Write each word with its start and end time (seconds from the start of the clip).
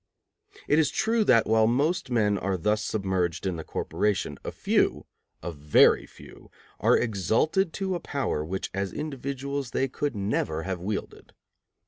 It 0.67 0.79
is 0.79 0.89
true 0.89 1.23
that, 1.25 1.45
while 1.45 1.67
most 1.67 2.09
men 2.09 2.35
are 2.35 2.57
thus 2.57 2.83
submerged 2.83 3.45
in 3.45 3.55
the 3.57 3.63
corporation, 3.63 4.39
a 4.43 4.51
few, 4.51 5.05
a 5.43 5.51
very 5.51 6.07
few, 6.07 6.49
are 6.79 6.97
exalted 6.97 7.71
to 7.73 7.93
a 7.93 7.99
power 7.99 8.43
which 8.43 8.71
as 8.73 8.91
individuals 8.93 9.69
they 9.69 9.87
could 9.87 10.15
never 10.15 10.63
have 10.63 10.79
wielded. 10.81 11.33